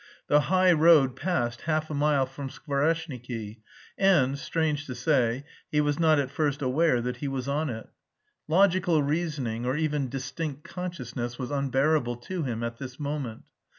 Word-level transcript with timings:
The 0.29 0.39
high 0.49 0.71
road 0.71 1.15
passed 1.15 1.61
half 1.69 1.91
a 1.91 1.93
mile 1.93 2.25
from 2.25 2.49
Skvoreshniki 2.49 3.59
and, 3.99 4.35
strange 4.35 4.87
to 4.87 4.95
say, 4.95 5.45
he 5.71 5.79
was 5.79 5.99
not 5.99 6.17
at 6.17 6.31
first 6.31 6.63
aware 6.63 7.01
that 7.01 7.17
he 7.17 7.27
was 7.27 7.47
on 7.47 7.69
it. 7.69 7.87
Logical 8.47 9.03
reasoning 9.03 9.63
or 9.63 9.75
even 9.77 10.09
distinct 10.09 10.63
consciousness 10.63 11.37
was 11.37 11.51
unbearable 11.51 12.15
to 12.15 12.41
him 12.41 12.63
at 12.63 12.77
this 12.79 12.99
moment. 12.99 13.43